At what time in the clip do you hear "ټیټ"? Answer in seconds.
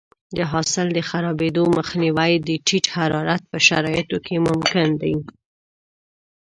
2.67-2.85